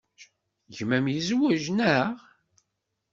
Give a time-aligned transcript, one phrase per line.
[0.75, 2.15] Gma-m yezwej, naɣ?